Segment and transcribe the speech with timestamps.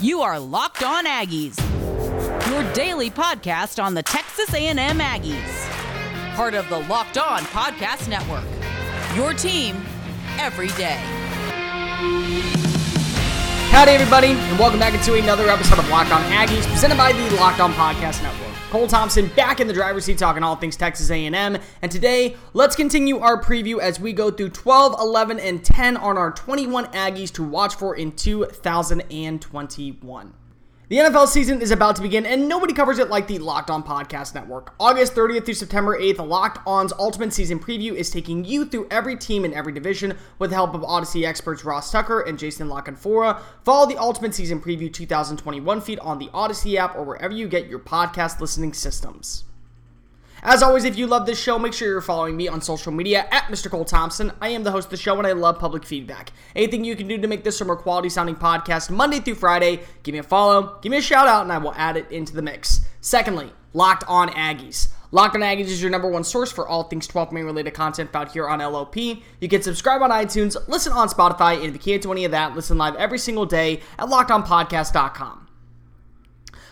[0.00, 1.56] You are Locked On Aggies,
[2.50, 8.44] your daily podcast on the Texas A&M Aggies, part of the Locked On Podcast Network.
[9.14, 9.76] Your team
[10.38, 10.98] every day.
[13.70, 17.36] Howdy, everybody, and welcome back into another episode of Locked On Aggies, presented by the
[17.36, 18.53] Locked On Podcast Network.
[18.74, 22.74] Cole Thompson back in the driver's seat talking all things Texas A&M, and today let's
[22.74, 27.32] continue our preview as we go through 12, 11, and 10 on our 21 Aggies
[27.34, 30.34] to watch for in 2021.
[30.90, 33.82] The NFL season is about to begin, and nobody covers it like the Locked On
[33.82, 34.74] Podcast Network.
[34.78, 39.16] August 30th through September 8th, Locked On's Ultimate Season Preview is taking you through every
[39.16, 42.82] team in every division with the help of Audacy experts Ross Tucker and Jason La
[42.82, 43.40] Canfora.
[43.64, 47.66] Follow the Ultimate Season Preview 2021 feed on the Audacy app or wherever you get
[47.66, 49.44] your podcast listening systems.
[50.46, 53.26] As always, if you love this show, make sure you're following me on social media
[53.30, 53.70] at Mr.
[53.70, 54.30] Cole Thompson.
[54.42, 56.32] I am the host of the show and I love public feedback.
[56.54, 59.80] Anything you can do to make this a more quality sounding podcast Monday through Friday,
[60.02, 62.34] give me a follow, give me a shout out, and I will add it into
[62.34, 62.82] the mix.
[63.00, 64.88] Secondly, Locked On Aggies.
[65.12, 68.12] Locked On Aggies is your number one source for all things 12th Man related content
[68.12, 68.96] found here on LOP.
[68.96, 72.32] You can subscribe on iTunes, listen on Spotify, and if you can't do any of
[72.32, 75.43] that, listen live every single day at lockedonpodcast.com.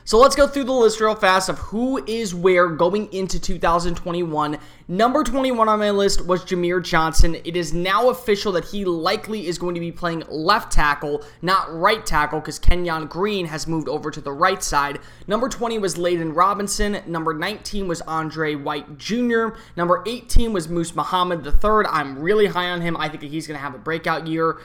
[0.05, 4.59] So let's go through the list real fast of who is where going into 2021.
[4.89, 7.37] Number 21 on my list was Jahmir Johnson.
[7.45, 11.73] It is now official that he likely is going to be playing left tackle, not
[11.73, 14.99] right tackle, because Kenyon Green has moved over to the right side.
[15.29, 17.01] Number 20 was Layden Robinson.
[17.07, 19.51] Number 19 was Andre White Jr.
[19.77, 21.87] Number 18 was Moose Muhammad III.
[21.89, 22.97] I'm really high on him.
[22.97, 24.59] I think he's going to have a breakout year.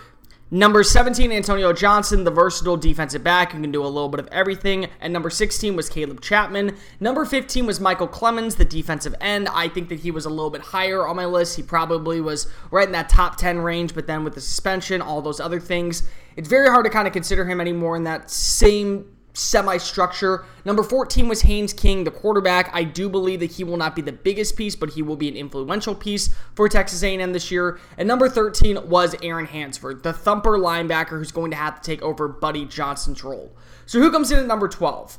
[0.50, 4.28] Number 17, Antonio Johnson, the versatile defensive back who can do a little bit of
[4.28, 4.88] everything.
[5.02, 6.78] And number 16 was Caleb Chapman.
[7.02, 9.50] Number 15 was Micheal Clemons, the defensive end.
[9.50, 11.58] I think that he was a little bit higher on my list.
[11.58, 15.22] He probably was right in that top 10 range, but then with the suspension, all
[15.22, 19.17] those other things, it's very hard to kind of consider him anymore in that same
[19.38, 20.46] semi structure.
[20.66, 22.70] Number 14 was Haynes King, the quarterback.
[22.74, 25.28] I do believe that he will not be the biggest piece, but he will be
[25.28, 27.80] an influential piece for Texas A&M this year.
[27.97, 32.02] And number 13 was Aaron Hansford, the thumper linebacker who's going to have to take
[32.02, 33.56] over Buddy Johnson's role.
[33.86, 35.18] So who comes in at number 12?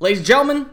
[0.00, 0.70] Ladies and gentlemen,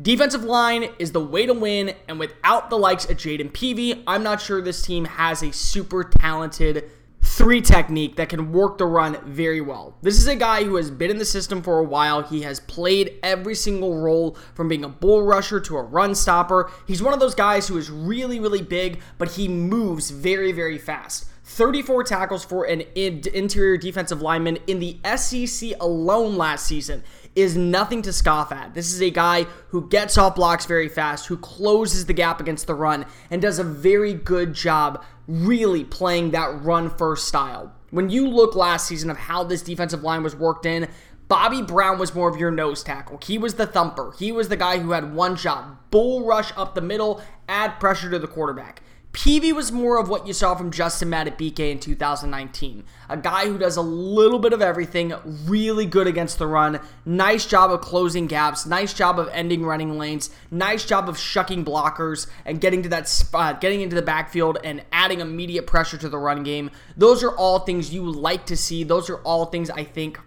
[0.00, 4.22] Defensive line is the way to win, and without the likes of Jayden Peevy, I'm
[4.22, 6.90] not sure this team has a super talented
[7.22, 9.96] three technique that can work the run very well.
[10.02, 12.22] This is a guy who has been in the system for a while.
[12.22, 16.70] He has played every single role from being a bull rusher to a run stopper.
[16.86, 20.78] He's one of those guys who is really, really big, but he moves very, very
[20.78, 21.26] fast.
[21.44, 27.02] 34 tackles for an interior defensive lineman in the SEC alone last season
[27.34, 28.74] is nothing to scoff at.
[28.74, 32.66] This is a guy who gets off blocks very fast, who closes the gap against
[32.66, 37.72] the run, and does a very good job really playing that run first style.
[37.90, 40.88] When you look last season of how this defensive line was worked in,
[41.28, 43.18] Bobby Brown was more of your nose tackle.
[43.22, 44.12] He was the thumper.
[44.18, 48.10] He was the guy who had one shot, bull rush up the middle, add pressure
[48.10, 48.82] to the quarterback.
[49.12, 52.82] Peevy was more of what you saw from Justin Madubuike in 2019.
[53.10, 55.12] A guy who does a little bit of everything,
[55.44, 59.98] really good against the run, nice job of closing gaps, nice job of ending running
[59.98, 64.02] lanes, nice job of shucking blockers and getting to that spot, uh, getting into the
[64.02, 66.70] backfield and adding immediate pressure to the run game.
[66.96, 68.82] Those are all things you like to see.
[68.82, 70.18] Those are all things I think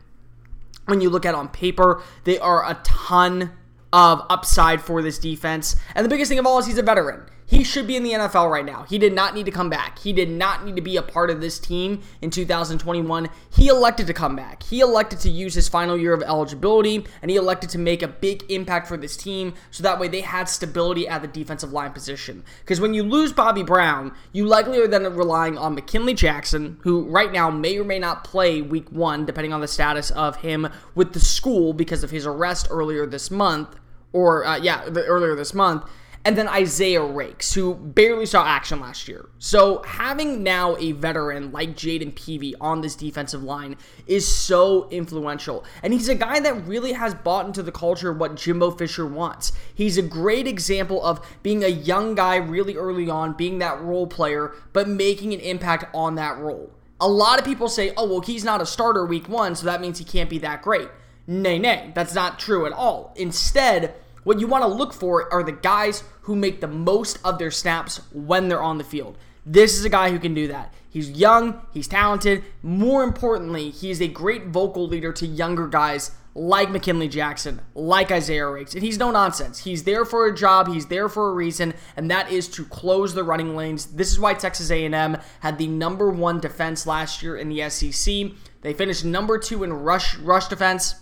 [0.86, 3.52] when you look at on paper, they are a ton
[3.92, 5.76] of upside for this defense.
[5.96, 7.24] And the biggest thing of all is he's a veteran.
[7.48, 8.86] He should be in the NFL right now.
[8.90, 10.00] He did not need to come back.
[10.00, 13.30] He did not need to be a part of this team in 2021.
[13.52, 14.64] He elected to come back.
[14.64, 18.08] He elected to use his final year of eligibility and he elected to make a
[18.08, 21.92] big impact for this team so that way they had stability at the defensive line
[21.92, 22.44] position.
[22.62, 27.04] Because when you lose Bobby Brown, you likely are then relying on McKinley Jackson, who
[27.04, 30.68] right now may or may not play week one, depending on the status of him
[30.96, 33.76] with the school because of his arrest earlier this month.
[34.14, 35.84] Or, uh, yeah, the, earlier this month
[36.26, 39.30] and then Isaiah Raikes, who barely saw action last year.
[39.38, 43.78] So having now a veteran like Jayden Peevy on this defensive line
[44.08, 45.64] is so influential.
[45.84, 49.06] And he's a guy that really has bought into the culture of what Jimbo Fisher
[49.06, 49.52] wants.
[49.76, 54.08] He's a great example of being a young guy really early on, being that role
[54.08, 56.72] player, but making an impact on that role.
[57.00, 59.80] A lot of people say, oh, well, he's not a starter week one, so that
[59.80, 60.90] means he can't be that great.
[61.28, 63.14] Nay, nay, that's not true at all.
[63.16, 63.94] Instead,
[64.26, 67.52] what you want to look for are the guys who make the most of their
[67.52, 69.18] snaps when they're on the field.
[69.46, 70.74] This is a guy who can do that.
[70.90, 72.44] He's young, he's talented.
[72.64, 78.12] More importantly, he is a great vocal leader to younger guys like McKinley Jackson, like
[78.12, 78.74] Isaiah Raikes.
[78.74, 79.60] And he's no nonsense.
[79.60, 83.14] He's there for a job, he's there for a reason, and that is to close
[83.14, 83.86] the running lanes.
[83.86, 88.32] This is why Texas A&M had the number 1 defense last year in the SEC.
[88.62, 90.96] They finished number 2 in rush rush defense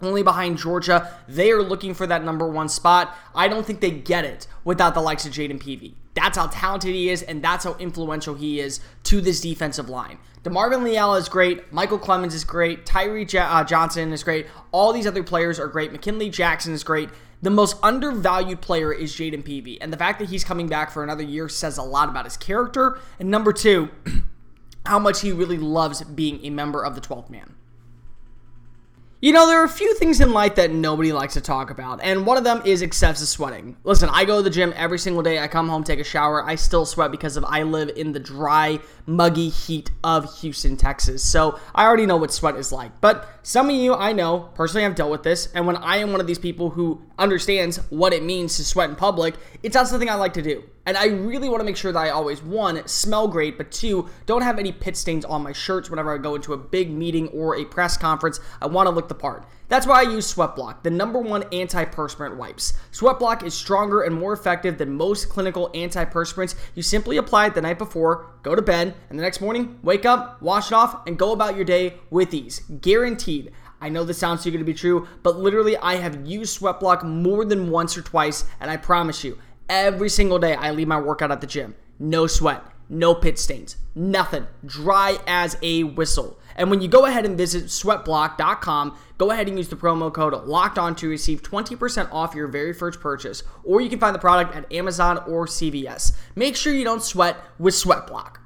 [0.00, 1.12] only behind Georgia.
[1.28, 3.16] They are looking for that number one spot.
[3.34, 5.94] I don't think they get it without the likes of Jayden Peevy.
[6.14, 10.18] That's how talented he is, and that's how influential he is to this defensive line.
[10.44, 11.70] DeMarvin Leal is great.
[11.72, 12.86] Micheal Clemons is great.
[12.86, 14.46] Tyree J- uh, Johnson is great.
[14.70, 15.92] All these other players are great.
[15.92, 17.10] McKinley Jackson is great.
[17.42, 21.02] The most undervalued player is Jayden Peevy, and the fact that he's coming back for
[21.02, 22.98] another year says a lot about his character.
[23.18, 23.90] And number two,
[24.86, 27.54] how much he really loves being a member of the 12th man.
[29.18, 32.00] You know, there are a few things in life that nobody likes to talk about,
[32.02, 33.74] and one of them is excessive sweating.
[33.82, 35.38] Listen, I go to the gym every single day.
[35.38, 36.44] I come home, take a shower.
[36.44, 41.24] I still sweat because of I live in the dry, muggy heat of Houston, Texas.
[41.24, 43.00] So I already know what sweat is like.
[43.00, 46.12] But some of you I know personally have dealt with this, and when I am
[46.12, 49.88] one of these people who understands what it means to sweat in public, it's not
[49.88, 50.62] something I like to do.
[50.86, 54.08] And I really want to make sure that I always, one, smell great, but two,
[54.24, 57.26] don't have any pit stains on my shirts whenever I go into a big meeting
[57.28, 58.38] or a press conference.
[58.62, 59.46] I want to look the part.
[59.68, 62.72] That's why I use Sweatblock, the number one antiperspirant wipes.
[62.92, 66.54] Sweatblock is stronger and more effective than most clinical antiperspirants.
[66.76, 70.06] You simply apply it the night before, go to bed, and the next morning, wake
[70.06, 72.60] up, wash it off, and go about your day with ease.
[72.80, 73.50] Guaranteed.
[73.80, 77.02] I know this sounds too good to be true, but literally, I have used Sweatblock
[77.02, 79.36] more than once or twice, and I promise you,
[79.68, 81.74] Every single day, I leave my workout at the gym.
[81.98, 84.46] No sweat, no pit stains, nothing.
[84.64, 86.38] Dry as a whistle.
[86.54, 90.32] And when you go ahead and visit sweatblock.com, go ahead and use the promo code
[90.46, 93.42] locked on to receive 20% off your very first purchase.
[93.64, 96.12] Or you can find the product at Amazon or CVS.
[96.34, 98.36] Make sure you don't sweat with Sweatblock.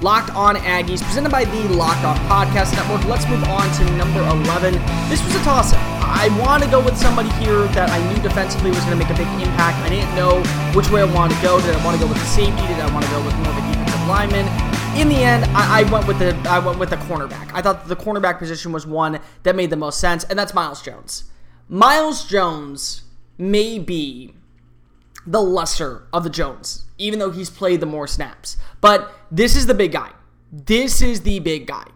[0.00, 3.04] Locked On Aggies, presented by the Locked On Podcast Network.
[3.04, 4.74] Let's move on to number 11.
[5.08, 5.91] This was a toss up.
[6.22, 9.10] I want to go with somebody here that I knew defensively was going to make
[9.10, 9.76] a big impact.
[9.78, 10.40] I didn't know
[10.72, 11.60] which way I wanted to go.
[11.60, 12.64] Did I want to go with the safety?
[12.68, 14.46] Did I want to go with more of a defensive lineman?
[14.96, 17.50] In the end, I, I went with the I went with the cornerback.
[17.52, 20.80] I thought the cornerback position was one that made the most sense, and that's Myles
[20.80, 21.24] Jones.
[21.68, 23.02] Myles Jones
[23.36, 24.32] may be
[25.26, 28.58] the lesser of the Jones, even though he's played the more snaps.
[28.80, 30.12] But this is the big guy.
[30.52, 31.86] This is the big guy.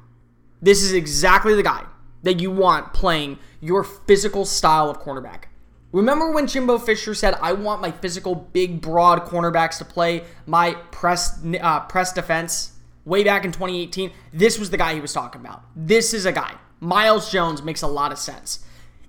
[0.60, 1.84] This is exactly the guy
[2.26, 5.44] that you want playing your physical style of cornerback.
[5.92, 10.74] Remember when Jimbo Fisher said, "I want my physical, big, broad cornerbacks to play my
[10.90, 12.72] press uh, press defense"?
[13.04, 15.62] Way back in 2018, this was the guy he was talking about.
[15.76, 16.54] This is a guy.
[16.80, 18.65] Myles Jones makes a lot of sense.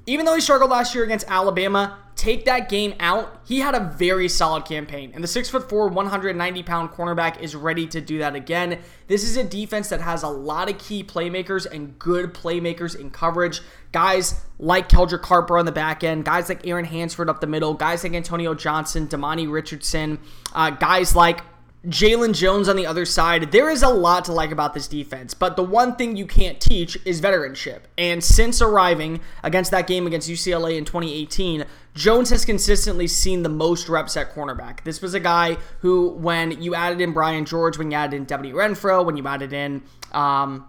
[0.10, 3.94] Even though he struggled last year against Alabama, take that game out, he had a
[3.98, 5.12] very solid campaign.
[5.14, 8.80] And the 6'4, 190 pound cornerback is ready to do that again.
[9.08, 13.12] This is a defense that has a lot of key playmakers and good playmakers in
[13.12, 13.60] coverage.
[13.92, 17.74] Guys like Keldrick Harper on the back end, guys like Aaron Hansford up the middle,
[17.74, 20.20] guys like Antonio Johnson, Demani Richardson,
[20.54, 21.42] uh, guys like
[21.86, 25.34] Jaylon Jones on the other side, there is a lot to like about this defense,
[25.34, 27.82] but the one thing you can't teach is veteranship.
[27.98, 33.50] And since arriving against that game against UCLA in 2018, Jones has consistently seen the
[33.50, 34.84] most reps at cornerback.
[34.84, 38.26] This was a guy who, when you added in Brian George, when you added in
[38.26, 40.68] Devanny Renfro, when you added in, um,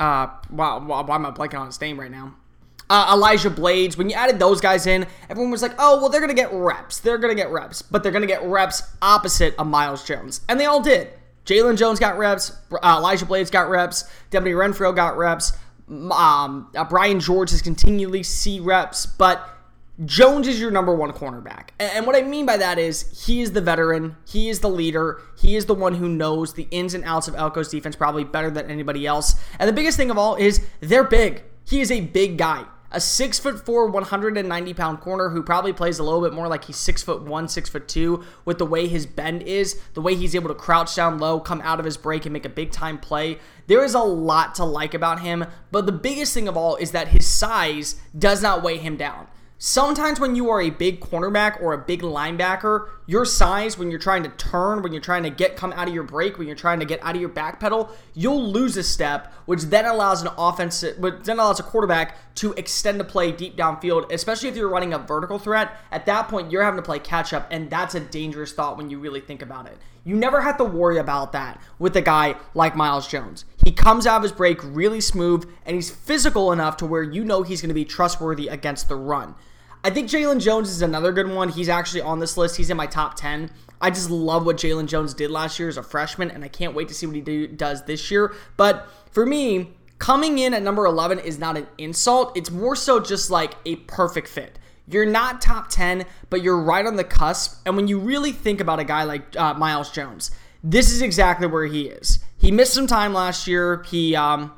[0.00, 2.34] uh, wow, why am I blanking on his name right now?
[2.92, 6.20] Uh, Elijah Blades, when you added those guys in, everyone was like, oh, well, they're
[6.20, 7.00] going to get reps.
[7.00, 10.42] They're going to get reps, but they're going to get reps opposite of Myles Jones.
[10.46, 11.08] And they all did.
[11.46, 12.54] Jaylon Jones got reps.
[12.70, 14.04] Uh, Elijah Blades got reps.
[14.30, 15.54] Devanny Renfro got reps.
[15.88, 19.48] Um, uh, Brian George has continually see reps, but
[20.04, 21.70] Jones is your number one cornerback.
[21.80, 25.22] And what I mean by that is he is the veteran, he is the leader,
[25.38, 28.50] he is the one who knows the ins and outs of Elko's defense probably better
[28.50, 29.34] than anybody else.
[29.58, 31.42] And the biggest thing of all is they're big.
[31.64, 35.98] He is a big guy a six foot four, 190 pound corner who probably plays
[35.98, 38.86] a little bit more like he's six foot one, six foot two with the way
[38.86, 41.96] his bend is, the way he's able to crouch down low, come out of his
[41.96, 43.38] break, and make a big time play.
[43.66, 46.92] There is a lot to like about him, but the biggest thing of all is
[46.92, 49.26] that his size does not weigh him down.
[49.64, 54.00] Sometimes when you are a big cornerback or a big linebacker, your size when you're
[54.00, 56.56] trying to turn, when you're trying to get come out of your break, when you're
[56.56, 60.20] trying to get out of your back pedal, you'll lose a step, which then allows
[60.20, 64.56] an offense, which then allows a quarterback to extend the play deep downfield, especially if
[64.56, 65.76] you're running a vertical threat.
[65.92, 68.90] At that point, you're having to play catch up, and that's a dangerous thought when
[68.90, 69.78] you really think about it.
[70.02, 73.44] You never have to worry about that with a guy like Myles Jones.
[73.64, 77.24] He comes out of his break really smooth, and he's physical enough to where you
[77.24, 79.36] know he's going to be trustworthy against the run.
[79.84, 81.48] I think Jaylon Jones is another good one.
[81.48, 82.56] He's actually on this list.
[82.56, 83.50] He's in my top 10.
[83.80, 86.74] I just love what Jaylon Jones did last year as a freshman, and I can't
[86.74, 88.32] wait to see what he do, does this year.
[88.56, 92.36] But for me, coming in at number 11 is not an insult.
[92.36, 94.56] It's more so just like a perfect fit.
[94.86, 97.60] You're not top 10, but you're right on the cusp.
[97.66, 100.30] And when you really think about a guy like uh, Myles Jones,
[100.62, 102.20] this is exactly where he is.
[102.38, 103.82] He missed some time last year.
[103.88, 104.52] He um,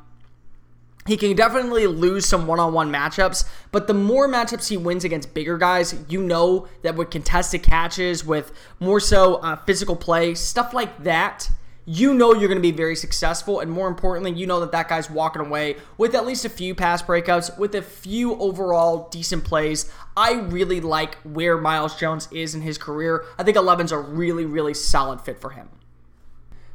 [1.06, 5.58] he can definitely lose some one-on-one matchups, but the more matchups he wins against bigger
[5.58, 11.02] guys, you know that with contested catches, with more so uh, physical play, stuff like
[11.04, 11.50] that,
[11.87, 14.88] you know you're going to be very successful, and more importantly, you know that that
[14.88, 19.44] guy's walking away with at least a few pass breakups, with a few overall decent
[19.44, 19.92] plays.
[20.16, 23.25] I really like where Myles Jones is in his career.
[23.38, 25.68] I think 11's a really, really solid fit for him.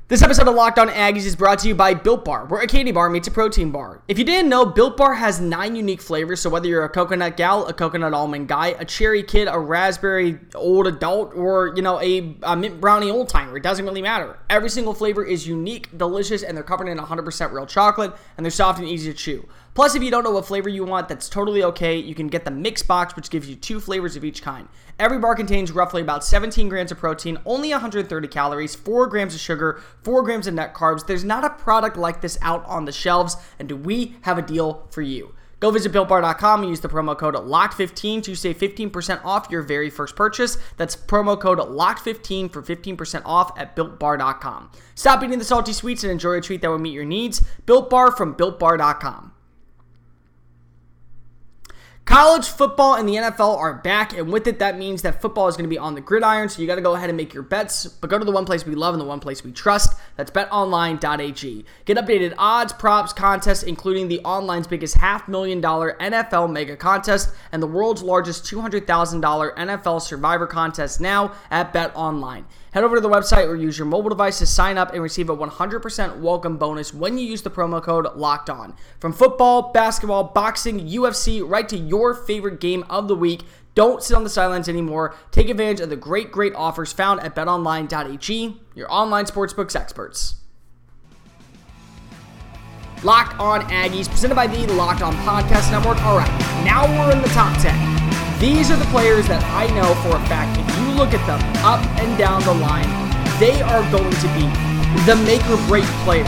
[0.09, 2.65] This episode of Locked On Aggies is brought to you by Built Bar, where a
[2.65, 4.01] candy bar meets a protein bar.
[4.07, 7.37] If you didn't know, Built Bar has nine unique flavors, so whether you're a coconut
[7.37, 11.99] gal, a coconut almond guy, a cherry kid, a raspberry old adult, or, you know,
[12.01, 14.39] a, a mint brownie old timer, it doesn't really matter.
[14.49, 18.49] Every single flavor is unique, delicious, and they're covered in 100% real chocolate, and they're
[18.49, 19.47] soft and easy to chew.
[19.73, 21.97] Plus, if you don't know what flavor you want, that's totally okay.
[21.97, 24.67] You can get the mix box, which gives you two flavors of each kind.
[24.97, 29.39] Every bar contains roughly about 17 grams of protein, only 130 calories, 4 grams of
[29.39, 31.07] sugar, 4 grams of net carbs.
[31.07, 34.41] There's not a product like this out on the shelves, and do we have a
[34.41, 35.33] deal for you?
[35.59, 39.89] Go visit BuiltBar.com and use the promo code LOCKED15 to save 15% off your very
[39.89, 40.57] first purchase.
[40.77, 44.71] That's promo code LOCKED15 for 15% off at BuiltBar.com.
[44.95, 47.45] Stop eating the salty sweets and enjoy a treat that will meet your needs.
[47.65, 49.28] Built Bar from BuiltBar.com.
[52.09, 55.55] College football and the NFL are back, and with it, that means that football is
[55.55, 56.49] going to be on the gridiron.
[56.49, 58.45] So you got to go ahead and make your bets, but go to the one
[58.45, 59.93] place we love and the one place we trust.
[60.15, 61.65] That's betonline.ag.
[61.85, 67.29] Get updated odds, props, contests, including the online's biggest half million dollar NFL mega contest
[67.51, 72.45] and the world's largest $200,000 NFL survivor contest now at BetOnline.
[72.71, 75.29] Head over to the website or use your mobile device to sign up and receive
[75.29, 78.75] a 100% welcome bonus when you use the promo code LOCKED ON.
[78.99, 83.41] From football, basketball, boxing, UFC, right to your favorite game of the week,
[83.73, 85.15] don't sit on the sidelines anymore.
[85.31, 90.35] Take advantage of the great, great offers found at betonline.ag, your online sportsbooks experts.
[93.03, 96.01] Locked on Aggies, presented by the Locked On Podcast Network.
[96.03, 97.98] All right, now we're in the top 10.
[98.39, 101.41] These are the players that I know for a fact, if you look at them
[101.65, 102.87] up and down the line,
[103.37, 104.47] they are going to be
[105.03, 106.27] the make or break players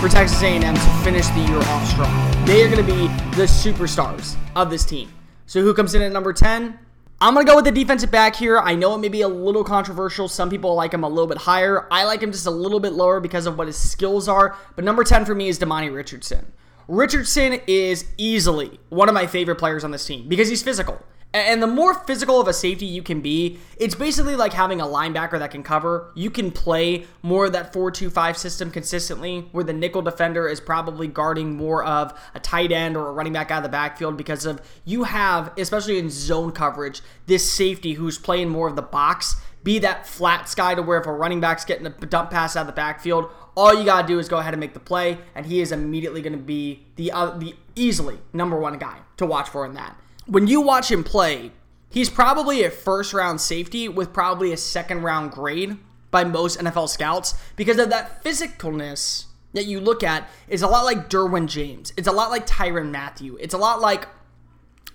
[0.00, 2.46] for Texas A&M to finish the year off strong.
[2.46, 5.12] They are going to be the superstars of this team.
[5.44, 6.78] So who comes in at number 10?
[7.20, 8.58] I'm going to go with the defensive back here.
[8.58, 10.28] I know it may be a little controversial.
[10.28, 11.86] Some people like him a little bit higher.
[11.90, 14.56] I like him just a little bit lower because of what his skills are.
[14.76, 16.52] But number 10 for me is Demani Richardson.
[16.88, 21.04] Richardson is easily one of my favorite players on this team because he's physical.
[21.32, 24.84] And the more physical of a safety you can be, it's basically like having a
[24.84, 26.10] linebacker that can cover.
[26.16, 30.48] You can play more of that 4 2 5 system consistently, where the nickel defender
[30.48, 33.68] is probably guarding more of a tight end or a running back out of the
[33.68, 38.74] backfield because of you have, especially in zone coverage, this safety who's playing more of
[38.74, 42.30] the box, be that flat sky to where if a running back's getting a dump
[42.30, 44.80] pass out of the backfield, all you gotta do is go ahead and make the
[44.80, 48.98] play, and he is immediately going to be the uh, the easily number one guy
[49.16, 49.96] to watch for in that
[50.30, 51.50] when you watch him play,
[51.90, 55.76] he's probably a first round safety with probably a second round grade
[56.12, 60.84] by most NFL scouts because of that physicalness that you look at is a lot
[60.84, 61.92] like Derwin James.
[61.96, 63.36] It's a lot like Tyrann Mathieu.
[63.40, 64.06] It's a lot like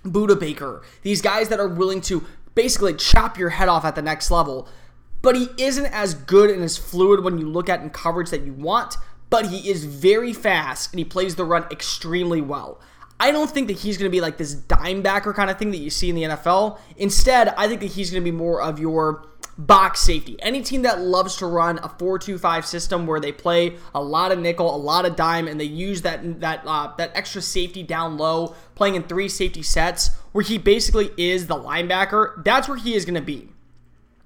[0.05, 0.83] Budda Baker.
[1.01, 2.23] These guys that are willing to
[2.55, 4.69] basically chop your head off at the next level.
[5.21, 8.45] But he isn't as good and as fluid when you look at in coverage that
[8.45, 8.95] you want,
[9.29, 12.79] but he is very fast and he plays the run extremely well.
[13.19, 15.71] I don't think that he's going to be like this dime backer kind of thing
[15.71, 16.79] that you see in the NFL.
[16.97, 19.25] Instead, I think that he's going to be more of your
[19.57, 20.35] box safety.
[20.41, 24.39] Any team that loves to run a 4-2-5 system where they play a lot of
[24.39, 28.17] nickel, a lot of dime, and they use that that uh, that extra safety down
[28.17, 32.43] low, playing in three safety sets, where he basically is the linebacker.
[32.43, 33.49] That's where he is going to be.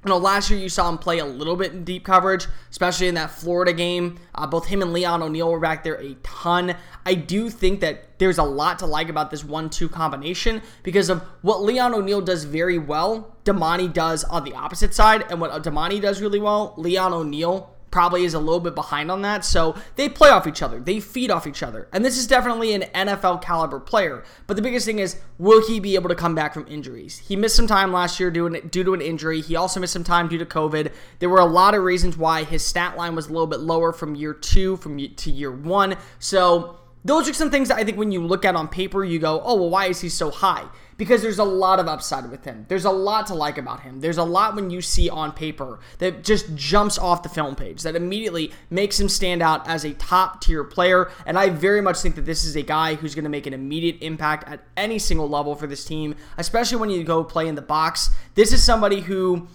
[0.05, 3.09] You know, last year you saw him play a little bit in deep coverage, especially
[3.09, 4.17] in that Florida game.
[4.33, 6.75] Uh, both him and Leon O'Neal were back there a ton.
[7.05, 11.21] I do think that there's a lot to like about this one-two combination because of
[11.41, 13.35] what Leon O'Neal does very well.
[13.43, 18.23] Demani does on the opposite side, and what Demani does really well, Leon O'Neal probably
[18.23, 19.45] is a little bit behind on that.
[19.45, 21.87] So they play off each other, they feed off each other.
[21.91, 24.23] And this is definitely an NFL caliber player.
[24.47, 27.19] But the biggest thing is, will he be able to come back from injuries?
[27.19, 29.41] He missed some time last year due, due to an injury.
[29.41, 30.91] He also missed some time due to COVID.
[31.19, 33.91] There were a lot of reasons why his stat line was a little bit lower
[33.91, 35.97] from year two from to year one.
[36.19, 39.19] So those are some things that I think when you look at on paper, you
[39.19, 40.65] go, oh, well, why is he so high?
[40.99, 42.65] Because there's a lot of upside with him.
[42.67, 44.01] There's a lot to like about him.
[44.01, 47.83] There's a lot when you see on paper that just jumps off the film page,
[47.83, 51.09] that immediately makes him stand out as a top tier player.
[51.25, 53.53] And I very much think that this is a guy who's going to make an
[53.53, 57.55] immediate impact at any single level for this team, especially when you go play in
[57.55, 58.09] the box.
[58.35, 59.47] This is somebody who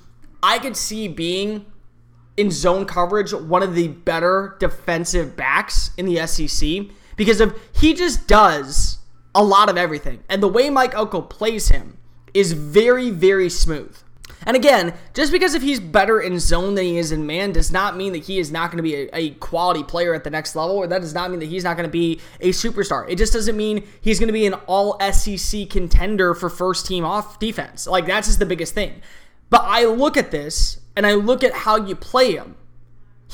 [0.43, 1.67] I could see being
[2.39, 6.87] in zone coverage one of the better defensive backs in the SEC
[7.17, 8.99] because of he just does
[9.35, 10.23] a lot of everything.
[10.29, 11.99] And the way Mike Elko plays him
[12.33, 13.97] is very, very smooth.
[14.47, 17.73] And again, just because if he's better in zone than he is in man does
[17.73, 20.31] not mean that he is not going to be a, a, quality player at the
[20.31, 23.09] next level, or that does not mean that he's not going to be a superstar.
[23.09, 27.05] It just doesn't mean he's going to be an all SEC contender for first team
[27.05, 27.87] off defense.
[27.87, 29.01] Like, that's just the biggest thing.
[29.49, 32.57] But I look at this and I look at how you play him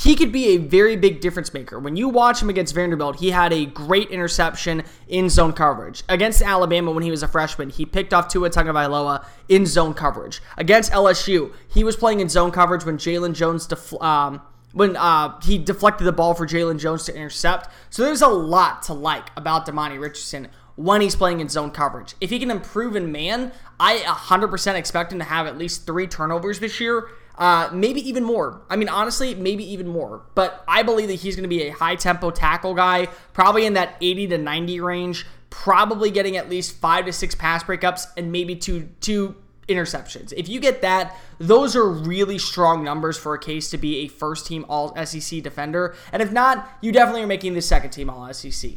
[0.01, 1.79] he could be a very big difference maker.
[1.79, 6.03] When you watch him against Vanderbilt, he had a great interception in zone coverage.
[6.09, 10.41] Against Alabama when he was a freshman, he picked off Tua Tagovailoa in zone coverage.
[10.57, 14.41] Against LSU, he was playing in zone coverage when Jaylon Jones def- um,
[14.73, 17.69] when uh, he deflected the ball for Jaylon Jones to intercept.
[17.91, 22.15] So there's a lot to like about Demani Richardson when he's playing in zone coverage.
[22.23, 26.07] If he can improve in man, I 100% expect him to have at least three
[26.07, 27.09] turnovers this year
[27.39, 28.63] uh, maybe even more.
[28.69, 30.23] I mean, honestly, maybe even more.
[30.35, 33.75] But I believe that he's going to be a high tempo tackle guy, probably in
[33.75, 38.31] that 80 to 90 range, probably getting at least five to six pass breakups and
[38.33, 39.37] maybe two two
[39.69, 40.33] interceptions.
[40.37, 44.09] If you get that, those are really strong numbers for a case to be a
[44.09, 45.95] first team all SEC defender.
[46.13, 48.73] And if not, you definitely are making the second team all SEC.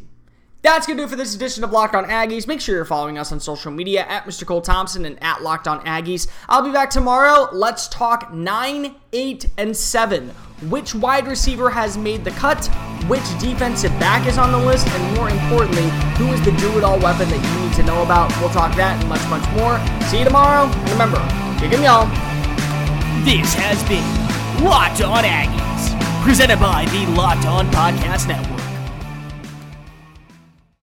[0.64, 2.46] That's going to do it for this edition of Locked On Aggies.
[2.46, 4.46] Make sure you're following us on social media at Mr.
[4.46, 6.26] Cole Thompson and at Locked On Aggies.
[6.48, 7.50] I'll be back tomorrow.
[7.52, 10.30] Let's talk 9, 8, and 7.
[10.70, 12.64] Which wide receiver has made the cut?
[13.08, 14.88] Which defensive back is on the list?
[14.88, 18.02] And more importantly, who is the do it all weapon that you need to know
[18.02, 18.34] about?
[18.40, 19.76] We'll talk that and much, much more.
[20.08, 20.64] See you tomorrow.
[20.92, 21.18] Remember,
[21.60, 22.06] kick 'em, y'all.
[23.22, 28.53] This has been Locked On Aggies, presented by the Locked On Podcast Network.